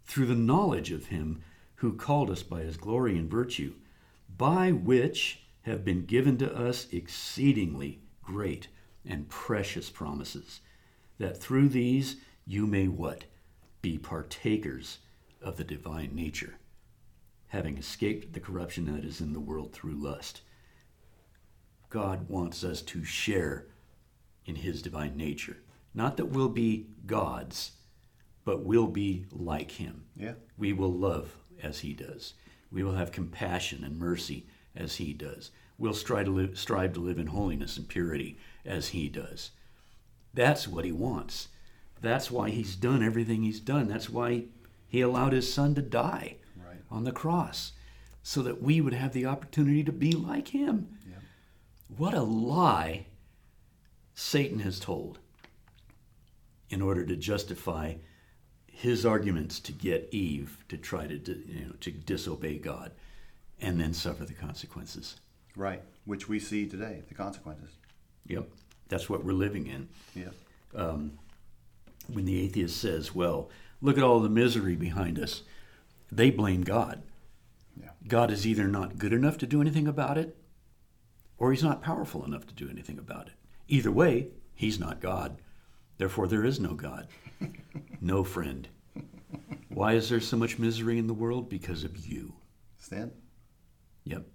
[0.06, 1.42] through the knowledge of him
[1.76, 3.74] who called us by his glory and virtue,
[4.38, 8.68] by which have been given to us exceedingly great
[9.06, 10.62] and precious promises,
[11.18, 13.24] that through these you may what?
[13.82, 15.00] Be partakers
[15.42, 16.56] of the divine nature,
[17.48, 20.42] having escaped the corruption that is in the world through lust.
[21.92, 23.68] God wants us to share
[24.46, 25.58] in his divine nature.
[25.94, 27.74] Not that we'll be gods,
[28.46, 30.06] but we'll be like him.
[30.16, 30.34] Yeah.
[30.58, 32.34] We will love as he does.
[32.72, 35.52] We will have compassion and mercy as he does.
[35.78, 39.52] We'll strive to live, strive to live in holiness and purity as he does.
[40.34, 41.50] That's what he wants.
[42.00, 43.90] That's why he's done everything he's done.
[43.90, 44.46] That's why
[44.88, 46.78] he allowed his son to die right.
[46.90, 47.74] on the cross
[48.24, 50.88] so that we would have the opportunity to be like him.
[51.98, 53.08] What a lie
[54.16, 55.20] Satan has told
[56.70, 57.96] in order to justify
[58.66, 62.92] his arguments to get Eve to try to you know to disobey God
[63.60, 65.18] and then suffer the consequences.
[65.56, 67.70] Right, which we see today, the consequences.
[68.28, 68.50] Yep,
[68.88, 69.90] that's what we're living in.
[70.16, 70.30] Yeah.
[70.74, 71.20] Um,
[72.08, 73.50] when the atheist says, "Well,
[73.82, 75.44] look at all the misery behind us,"
[76.12, 77.04] they blame God.
[77.80, 77.90] Yeah.
[78.08, 80.41] God is either not good enough to do anything about it,
[81.42, 83.34] or He's not powerful enough to do anything about it.
[83.68, 85.42] Either way, He's not God.
[85.98, 87.08] Therefore, there is no God,
[88.02, 88.68] no friend.
[89.70, 91.50] Why is there so much misery in the world?
[91.50, 92.36] Because of you.
[92.78, 93.12] Stan?
[94.04, 94.28] Yep.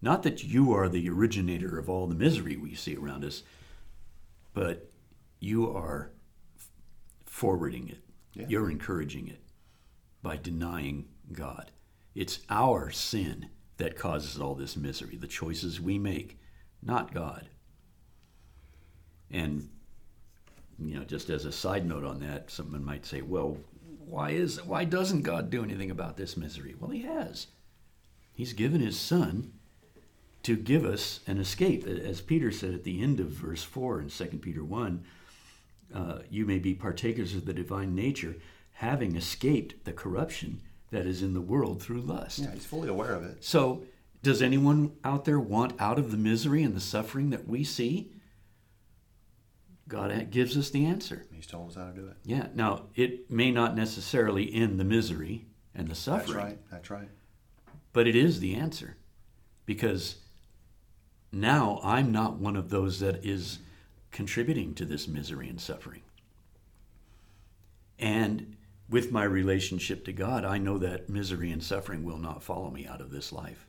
[0.00, 3.42] Not that you are the originator of all the misery we see around us,
[4.54, 4.90] but
[5.38, 6.12] you are
[7.26, 7.98] forwarding it.
[8.32, 8.46] Yeah.
[8.48, 9.42] You're encouraging it
[10.22, 11.72] by denying God.
[12.14, 16.38] It's our sin that causes all this misery, the choices we make,
[16.82, 17.48] not God.
[19.30, 19.68] And
[20.78, 23.58] you know, just as a side note on that, someone might say, "Well,
[23.98, 27.48] why is why doesn't God do anything about this misery?" Well, He has.
[28.32, 29.52] He's given His Son
[30.42, 34.08] to give us an escape, as Peter said at the end of verse four in
[34.10, 35.04] 2 Peter one.
[35.92, 38.36] Uh, you may be partakers of the divine nature,
[38.74, 40.60] having escaped the corruption
[40.96, 42.38] that is in the world through lust.
[42.38, 43.44] Yeah, he's fully aware of it.
[43.44, 43.82] So,
[44.22, 48.12] does anyone out there want out of the misery and the suffering that we see?
[49.88, 51.26] God gives us the answer.
[51.32, 52.16] He's told us how to do it.
[52.24, 52.48] Yeah.
[52.54, 56.34] Now, it may not necessarily end the misery and the suffering.
[56.34, 56.58] That's right.
[56.70, 57.08] That's right.
[57.92, 58.96] But it is the answer.
[59.66, 60.16] Because
[61.30, 63.58] now I'm not one of those that is
[64.10, 66.02] contributing to this misery and suffering.
[67.98, 68.55] And
[68.88, 72.86] with my relationship to God, I know that misery and suffering will not follow me
[72.86, 73.66] out of this life.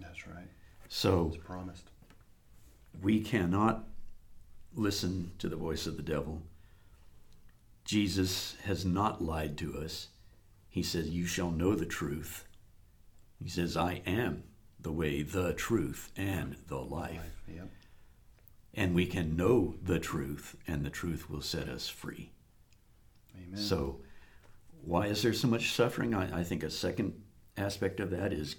[0.00, 0.48] That's right.
[0.88, 1.90] So, it's promised.
[3.00, 3.84] We cannot
[4.74, 6.42] listen to the voice of the devil.
[7.84, 10.08] Jesus has not lied to us.
[10.68, 12.44] He says, You shall know the truth.
[13.42, 14.44] He says, I am
[14.78, 17.16] the way, the truth, and the life.
[17.16, 17.70] life yep.
[18.74, 22.30] And we can know the truth, and the truth will set us free.
[23.36, 23.60] Amen.
[23.60, 24.00] So,
[24.84, 26.14] why is there so much suffering?
[26.14, 27.14] I, I think a second
[27.56, 28.56] aspect of that is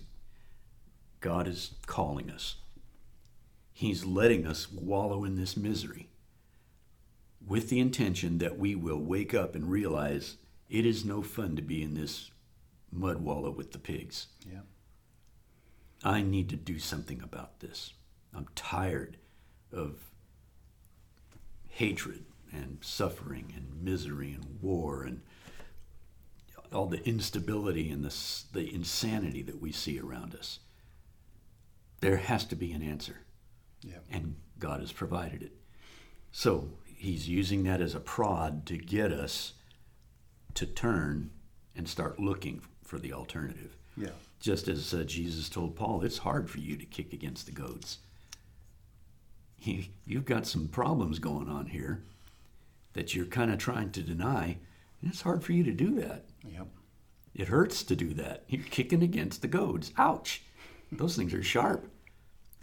[1.19, 2.55] God is calling us.
[3.73, 6.09] He's letting us wallow in this misery
[7.45, 10.37] with the intention that we will wake up and realize
[10.69, 12.31] it is no fun to be in this
[12.91, 14.27] mud wallow with the pigs.
[14.49, 14.61] Yeah.
[16.03, 17.93] I need to do something about this.
[18.35, 19.17] I'm tired
[19.71, 19.95] of
[21.69, 25.21] hatred and suffering and misery and war and
[26.73, 28.15] all the instability and the,
[28.53, 30.59] the insanity that we see around us.
[31.99, 33.17] There has to be an answer.
[33.81, 33.97] Yeah.
[34.09, 35.51] And God has provided it.
[36.31, 39.53] So he's using that as a prod to get us
[40.53, 41.31] to turn
[41.75, 43.75] and start looking for the alternative.
[43.97, 44.09] Yeah.
[44.39, 47.99] Just as uh, Jesus told Paul, it's hard for you to kick against the goads.
[49.57, 52.01] He, you've got some problems going on here
[52.93, 54.57] that you're kind of trying to deny,
[55.03, 56.25] it's hard for you to do that.
[56.45, 56.67] Yep.
[57.33, 58.43] It hurts to do that.
[58.47, 59.91] You're kicking against the goads.
[59.97, 60.43] Ouch.
[60.91, 61.89] Those things are sharp.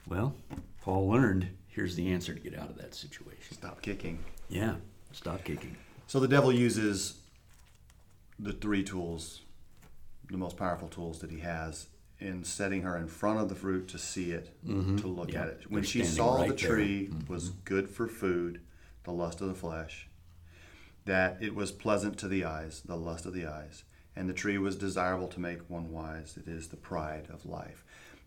[0.07, 0.35] Well,
[0.83, 3.55] Paul learned here's the answer to get out of that situation.
[3.55, 4.19] Stop kicking.
[4.49, 4.77] Yeah,
[5.13, 5.77] stop kicking.
[6.07, 7.19] So the devil uses
[8.39, 9.43] the three tools,
[10.31, 11.87] the most powerful tools that he has
[12.21, 14.97] in setting her in front of the fruit to see it, mm-hmm.
[14.97, 15.43] to look Yeah.
[15.43, 15.71] at it.
[15.71, 16.71] When They're she saw the right there.
[16.71, 17.33] tree mm-hmm.
[17.33, 18.61] was good for food,
[19.05, 20.08] the lust of the flesh,
[21.09, 24.59] that it was pleasant to the eyes, the lust of the eyes, and the tree
[24.59, 27.83] was desirable to make one wise, it is the pride of life.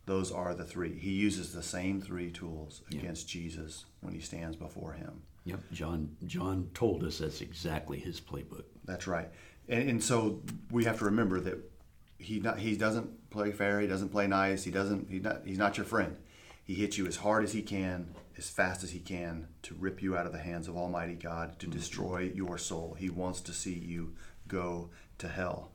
[0.08, 0.98] Those are the three.
[0.98, 5.22] He uses the same three tools against Jesus when he stands before him.
[5.46, 5.60] Yep.
[5.72, 8.64] John John told us that's exactly his playbook.
[8.86, 9.30] That's right.
[9.70, 10.42] And, and so
[10.72, 11.60] we have to remember that
[12.18, 13.80] he not he doesn't play fair.
[13.80, 14.64] He doesn't play nice.
[14.64, 15.10] He doesn't.
[15.10, 15.42] He not.
[15.46, 16.16] He's not your friend.
[16.64, 20.02] He hits you as hard as he can, as fast as he can, to rip
[20.02, 21.78] you out of the hands of Almighty God, to mm-hmm.
[21.78, 22.96] destroy your soul.
[22.98, 24.16] He wants to see you
[24.48, 25.74] go to hell,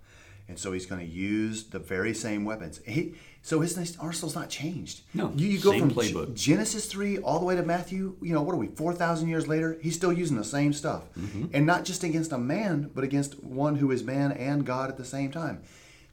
[0.49, 2.81] and so he's going to use the very same weapons.
[2.85, 5.03] He, so his arsenal's not changed.
[5.15, 6.35] No, you, you go from playbook.
[6.35, 9.79] Genesis 3 all the way to Matthew, you know, what are we, 4,000 years later?
[9.81, 11.05] He's still using the same stuff.
[11.17, 11.47] Mm-hmm.
[11.53, 14.97] And not just against a man, but against one who is man and God at
[14.97, 15.63] the same time.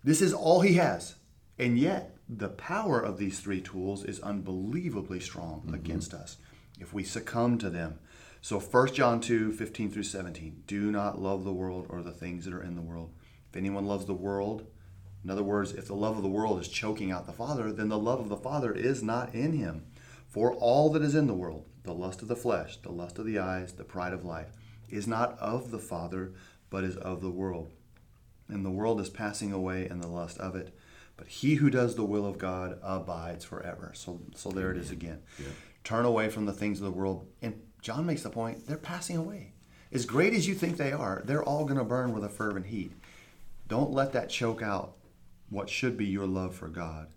[0.03, 1.15] This is all he has.
[1.59, 5.75] And yet, the power of these three tools is unbelievably strong mm-hmm.
[5.75, 6.37] against us
[6.79, 7.99] if we succumb to them.
[8.41, 10.63] So 1 John 2, 15 through 17.
[10.67, 13.13] Do not love the world or the things that are in the world.
[13.49, 14.65] If anyone loves the world,
[15.23, 17.87] in other words, if the love of the world is choking out the Father, then
[17.87, 19.85] the love of the Father is not in him.
[20.27, 23.25] For all that is in the world, the lust of the flesh, the lust of
[23.25, 24.51] the eyes, the pride of life,
[24.89, 26.33] is not of the Father,
[26.69, 27.71] but is of the world.
[28.49, 30.75] And the world is passing away and the lust of it.
[31.17, 33.91] But he who does the will of God abides forever.
[33.95, 35.21] So, so there it is again.
[35.84, 37.28] Turn away from the things of the world.
[37.41, 39.54] And John makes the point they're passing away.
[39.91, 42.65] As great as you think they are, they're all going to burn with a fervent
[42.67, 42.93] heat.
[43.67, 44.95] Don't let that choke out
[45.49, 47.10] what should be your love for God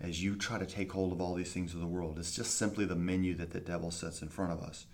[0.00, 2.18] as you try to take hold of all these things of the world.
[2.18, 4.86] It's just simply the menu that the devil sets in front of us.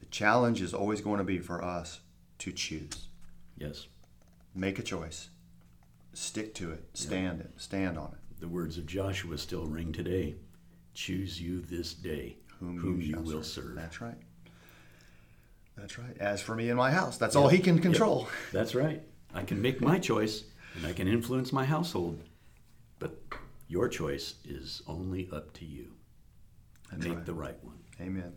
[0.00, 2.00] The challenge is always going to be for us
[2.38, 3.08] to choose.
[3.56, 3.86] Yes.
[4.54, 5.30] Make a choice.
[6.18, 6.84] Stick to it.
[6.94, 7.50] Stand it.
[7.58, 8.40] Stand on it.
[8.40, 10.34] The words of Joshua still ring today.
[10.92, 13.76] Choose you this day Whom, you, shall will serve.
[13.76, 14.18] That's right.
[15.76, 16.16] That's right.
[16.18, 18.28] As for me and my house, that's all he can control.
[18.52, 19.00] That's right.
[19.32, 20.42] I can make my choice
[20.74, 22.20] and I can influence my household,
[22.98, 23.16] but
[23.68, 25.92] your choice is only up to you.
[26.90, 27.26] That's make right.
[27.26, 27.78] the right one.
[28.00, 28.32] Amen.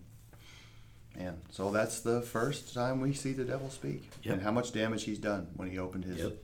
[1.18, 4.34] And so that's the first time we see the devil speak Yep.
[4.36, 6.38] and how much damage he's done when he opened his Yep.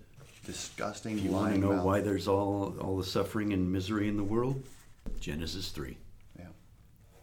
[0.48, 1.86] Disgusting you want to lying know mouth.
[1.86, 4.64] why there's all all the suffering and misery in the world,
[5.20, 5.98] Genesis three.
[6.40, 6.46] Yeah.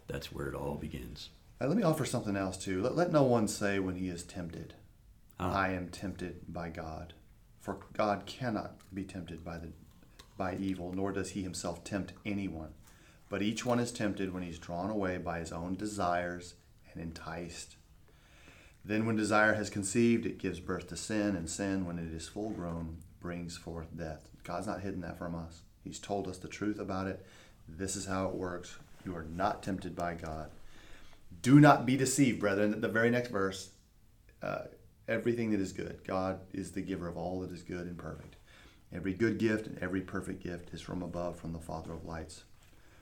[0.07, 1.31] That's where it all begins.
[1.61, 2.83] Uh, let me offer something else too.
[2.83, 4.75] Let, let no one say when he is tempted,
[5.41, 5.53] Ah.
[5.53, 7.15] I am tempted by God.
[7.61, 9.73] For God cannot be tempted by the
[10.37, 12.75] by evil, nor does he himself tempt anyone.
[13.29, 16.55] But each one is tempted when he's drawn away by his own desires
[16.93, 17.77] and enticed.
[18.85, 22.29] Then when desire has conceived, it gives birth to sin, and sin, when it is
[22.29, 24.29] full grown, brings forth death.
[24.43, 25.63] God's not hidden that from us.
[25.83, 27.25] He's told us the truth about it.
[27.67, 28.77] This is how it works.
[29.07, 30.51] You are not tempted by God.
[31.41, 32.79] Do not be deceived, brethren.
[32.83, 33.71] The very next verse,
[34.43, 34.65] uh,
[35.09, 38.37] everything that is good, God is the giver of all that is good and perfect.
[38.93, 42.45] Every good gift and every perfect gift is from above, from the Father of lights,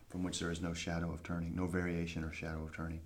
[0.08, 3.00] from which there is no shadow of turning, no variation or shadow of turning.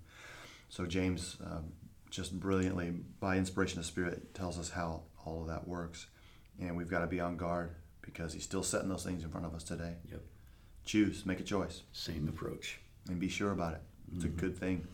[0.69, 1.71] So James, um,
[2.11, 6.05] just brilliantly, by inspiration of Spirit, tells us how all of that works,
[6.59, 9.45] and we've got to be on guard because He's still setting those things in front
[9.45, 9.95] of us today.
[10.09, 10.21] Yep.
[10.85, 12.79] Choose, make a choice Same approach.
[13.09, 13.81] and be sure about it.
[14.15, 14.37] It's a mm-hmm.
[14.37, 14.87] good thing.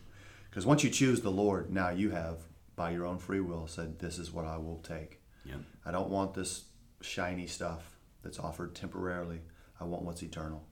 [0.50, 2.38] Because once you choose the Lord, now you have,
[2.76, 5.20] by your own free will, said, This is what I will take.
[5.44, 5.58] Yep.
[5.86, 6.64] I don't want this
[7.00, 9.40] shiny stuff that's offered temporarily.
[9.80, 10.64] I want what's eternal.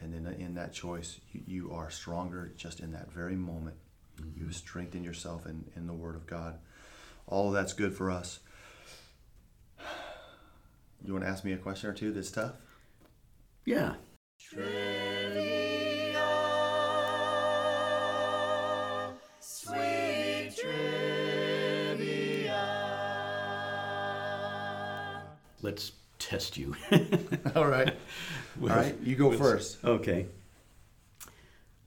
[0.00, 3.76] And then in that choice, you, you are stronger just in that very moment.
[4.18, 4.50] You mm-hmm.
[4.50, 6.58] strengthen yourself in, in the Word of God.
[7.26, 8.40] All of that's good for us.
[11.06, 12.54] You want to ask me a question or two that's tough?
[13.64, 13.94] Yeah.
[25.62, 26.74] Let's test you.
[27.54, 27.94] All right.
[28.60, 28.96] All right.
[29.00, 29.78] You go first.
[29.84, 30.26] okay.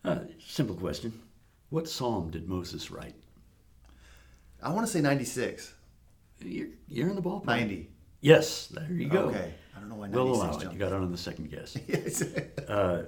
[0.06, 1.12] Uh, simple question.
[1.72, 3.16] What psalm did Moses write?
[4.64, 5.74] I want to say 96.
[6.40, 7.48] You're, you're in the ballpark.
[7.48, 7.90] 90.
[8.22, 9.26] Yes, there you go.
[9.30, 9.54] Okay.
[9.76, 10.74] I don't know why 96 We'll allow it.
[10.74, 11.78] You got on the second guess.
[11.88, 12.22] Yes.
[12.68, 13.06] Uh,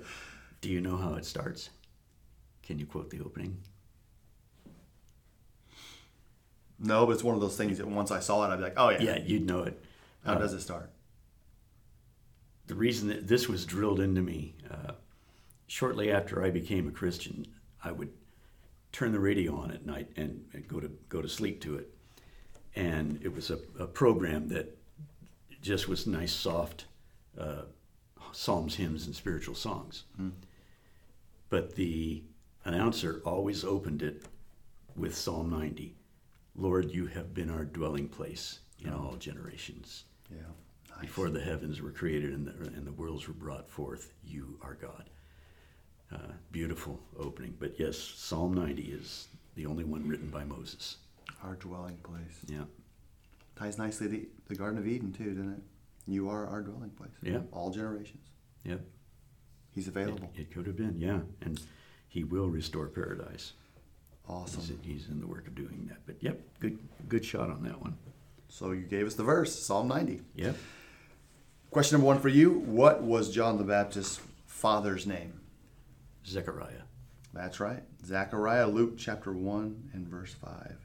[0.62, 1.70] do you know how it starts?
[2.64, 3.58] Can you quote the opening?
[6.80, 8.74] no, but it's one of those things that once I saw it, I'd be like,
[8.78, 9.02] oh, yeah.
[9.02, 9.84] Yeah, you'd know it.
[10.26, 10.92] How does it start?
[12.72, 14.94] the reason that this was drilled into me uh,
[15.68, 17.46] shortly after I became a Christian,
[17.84, 18.14] I would
[18.94, 21.94] turn the radio on at night and, and go to go to sleep to it,
[22.74, 24.78] and it was a, a program that
[25.62, 26.86] just was nice, soft,
[27.38, 27.64] uh,
[28.32, 30.04] psalms, hymns, and spiritual songs.
[31.50, 32.24] But the
[32.66, 34.24] announcer always opened it
[34.96, 35.96] with Psalm 90
[36.56, 40.04] Lord, you have been our dwelling place in all generations.
[40.30, 40.38] Yeah.
[40.90, 41.02] Nice.
[41.02, 44.74] Before the heavens were created and the, and the worlds were brought forth, you are
[44.74, 45.10] God.
[46.12, 47.56] Uh, beautiful opening.
[47.58, 50.98] But yes, Psalm 90 is the only one written by Moses.
[51.42, 52.40] Our dwelling place.
[52.48, 52.66] Yeah.
[53.56, 55.62] Ties nicely to the, Garden of Eden, too, doesn't it?
[56.08, 57.12] You are our dwelling place.
[57.22, 57.40] Yeah.
[57.52, 58.28] All generations.
[58.64, 58.82] Yep.
[59.74, 60.32] He's It, available.
[60.36, 61.20] it could have been, yeah.
[61.42, 61.62] And
[62.08, 63.54] he will restore paradise.
[64.28, 64.62] Awesome.
[64.62, 66.00] He's, he's in the work of doing that.
[66.06, 66.78] But yep, good
[67.10, 67.98] good shot on that one.
[68.48, 70.22] So you gave us the verse, Psalm 90.
[70.36, 70.56] Yep.
[71.72, 75.40] Question number one for you What was John the Baptist's father's name?
[76.26, 76.84] Zechariah.
[77.34, 77.84] That's right.
[78.06, 80.78] Zechariah, Luke chapter 1 and verse 5.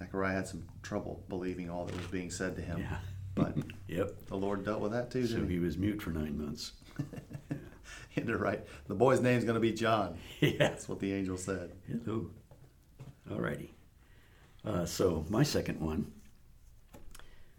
[0.00, 2.78] Zechariah had some trouble believing all that was being said to him.
[2.80, 2.96] Yeah.
[3.34, 3.56] But
[3.88, 4.26] Yep.
[4.26, 6.72] the Lord dealt with that too, So didn't he was mute for nine months.
[8.08, 8.22] he?
[8.22, 8.64] You're right.
[8.88, 10.18] The boy's name's going to be John.
[10.40, 10.52] yeah.
[10.58, 11.72] That's what the angel said.
[11.86, 12.30] Hello.
[13.30, 13.70] Alrighty.
[14.64, 16.10] Uh, so my second one.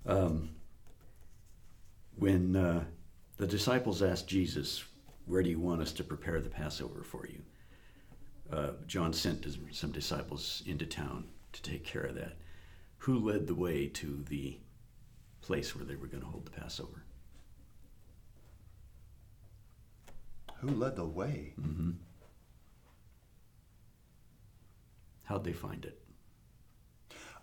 [0.05, 0.49] Um,
[2.17, 2.83] when uh,
[3.37, 4.83] the disciples asked Jesus,
[5.25, 7.41] "Where do you want us to prepare the Passover for you?"
[8.51, 12.33] Uh, John sent some disciples into town to take care of that.
[12.99, 14.59] Who led the way to the
[15.41, 17.03] place where they were going to hold the Passover?
[20.59, 21.53] Who led the way?
[21.59, 21.91] Mm-hmm.
[25.23, 25.97] How'd they find it?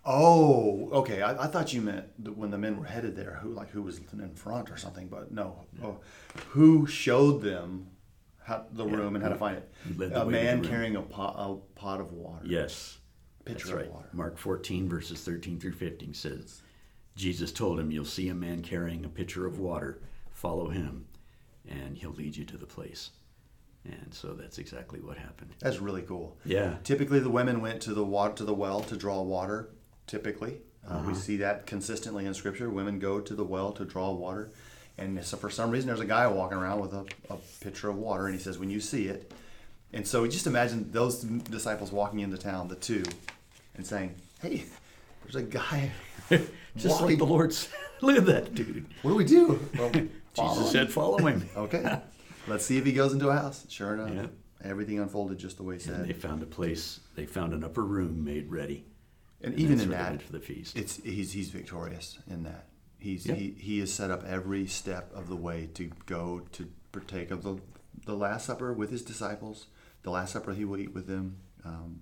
[0.05, 1.21] Oh, okay.
[1.21, 3.81] I, I thought you meant that when the men were headed there, who like who
[3.81, 5.07] was in front or something.
[5.07, 5.97] But no, oh,
[6.49, 7.87] who showed them
[8.41, 8.95] how, the Yeah.
[8.95, 9.69] room and how to find it?
[9.85, 12.45] Who led the A way to the man carrying a pot, a pot of water.
[12.45, 12.98] Yes.
[13.53, 13.91] Pitcher That's of right.
[13.91, 14.09] water.
[14.13, 16.61] Mark 14, verses 13 through 15 says,
[17.15, 19.99] Jesus told him, You'll see a man carrying a pitcher of water.
[20.31, 21.05] Follow him,
[21.67, 23.09] and he'll lead you to the place.
[23.85, 25.51] And so that's exactly what happened.
[25.59, 26.37] That's really cool.
[26.45, 26.75] Yeah.
[26.83, 29.69] Typically, the women went to the water to the well to draw water.
[30.07, 31.07] Typically, uh, Uh-huh.
[31.09, 32.69] we see that consistently in Scripture.
[32.69, 34.51] Women go to the well to draw water,
[34.97, 37.97] and so for some reason, there's a guy walking around with a, a pitcher of
[37.97, 39.31] water, and he says, "When you see it,"
[39.93, 43.03] and so just imagine those disciples walking into town, the two,
[43.79, 44.65] and saying, "Hey,
[45.23, 45.91] there's a guy."
[46.75, 47.73] Just like the Lord said.
[48.01, 48.85] Look at that dude.
[49.01, 49.59] What do we do?
[49.77, 49.89] Well,
[50.35, 51.49] Jesus said, Follow him.
[51.55, 51.99] "Okay,
[52.47, 54.69] let's see if he goes into a house." Sure enough, Yeah.
[54.69, 57.83] everything unfolded just the way he And they found a place, they found an upper
[57.83, 58.85] room made ready.
[59.41, 60.75] And And even in that, for the feast.
[60.77, 62.65] It's he's he's victorious in that.
[62.97, 63.37] He's Yep.
[63.37, 67.43] he, he has set up every step of the way to go to partake of
[67.43, 67.57] the
[68.05, 69.67] the Last Supper with his disciples.
[70.03, 71.37] The Last Supper he will eat with them.
[71.65, 72.01] Um,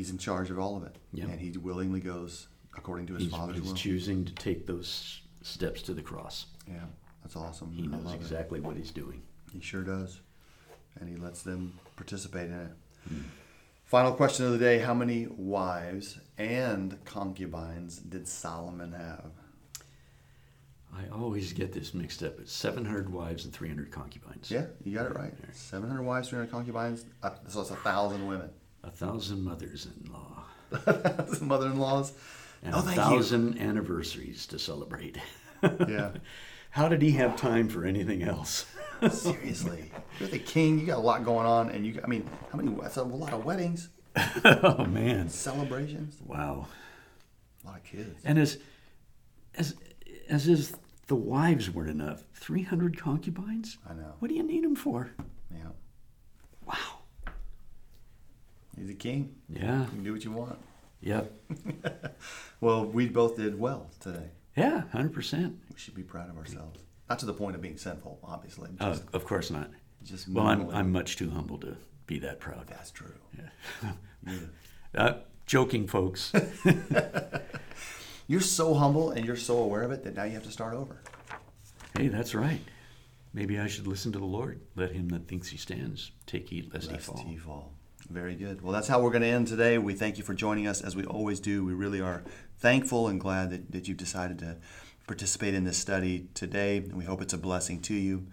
[0.00, 1.28] he's in charge of all of it, Yep.
[1.28, 3.72] and he willingly goes according to his He's, Father's he's will.
[3.72, 6.46] He's choosing to take those steps to the cross.
[6.66, 6.84] yeah,
[7.22, 7.70] that's awesome.
[7.72, 8.20] He knows love it.
[8.20, 9.22] exactly what he's doing.
[9.52, 10.20] He sure does,
[10.98, 12.72] and he lets them participate in it.
[13.08, 13.20] Hmm.
[13.84, 19.32] Final question of the day: How many wives and concubines did Solomon have?
[20.96, 22.40] I always get this mixed up.
[22.40, 24.50] It's 700 wives and 300 concubines.
[24.50, 25.32] Yeah, you got it right.
[25.52, 27.04] 700 wives, 300 concubines.
[27.22, 28.50] Uh, so it's a thousand women.
[28.82, 30.44] A thousand mothers-in-law.
[31.40, 32.12] Mother-in-laws.
[32.62, 35.18] And Oh, a thousand anniversaries to celebrate.
[35.62, 36.12] Yeah.
[36.70, 38.64] How did he have time for anything else?
[39.10, 40.78] Seriously, you're the king.
[40.78, 41.92] You got a lot going on, and you.
[41.92, 42.74] got- I mean, how many?
[42.80, 43.90] That's a lot of weddings,
[44.44, 45.28] oh man.
[45.28, 46.66] celebrations, Wow.
[47.62, 48.22] a lot of kids.
[48.24, 48.56] And as
[49.54, 49.74] as
[50.30, 50.74] as is
[51.08, 52.22] the wives weren't enough.
[52.36, 53.76] 300 concubines?
[53.86, 54.14] I know.
[54.20, 55.10] What do you need them for?
[55.52, 55.72] Yeah.
[58.80, 59.34] He's a king.
[59.48, 59.80] Yeah.
[59.82, 60.58] You can do what you want.
[61.02, 61.32] Yep.
[62.60, 64.26] Well, we both did well today.
[64.54, 65.54] Yeah, 100%.
[65.72, 66.78] We should be proud of ourselves.
[67.08, 68.68] Not to the point of being sinful, obviously.
[68.78, 69.70] Uh, of course not.
[70.04, 70.68] just Well, I'm.
[70.68, 71.76] I'm much too humble to
[72.06, 72.66] be that proud.
[72.66, 73.14] That's true.
[73.38, 73.92] Yeah.
[74.26, 74.40] You're,
[74.94, 75.12] Uh,
[75.46, 76.32] joking, folks.
[78.26, 80.74] you're so humble and you're so aware of it that now you have to start
[80.74, 81.00] over.
[81.96, 82.60] hey, that's right.
[83.32, 84.60] Maybe I should listen to the Lord.
[84.76, 87.24] Let him that thinks he stands take heed lest, Lest he fall.
[87.26, 87.72] he fall.
[88.10, 88.60] Very good.
[88.60, 89.78] Well, that's how we're going to end today.
[89.78, 91.64] We thank you for joining us as we always do.
[91.64, 92.24] We really are
[92.58, 94.56] thankful and glad that, that you've decided to
[95.06, 96.80] participate in this study today.
[96.80, 98.26] We hope it's a blessing to you.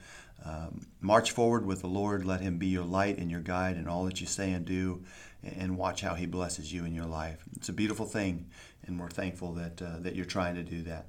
[0.44, 2.26] Um, march forward with the Lord.
[2.26, 5.04] Let Him be your light and your guide in all that you say and do,
[5.44, 7.44] and watch how He blesses you in your life.
[7.56, 8.48] It's a beautiful thing,
[8.88, 11.06] and we're thankful that uh, that you're trying to do that.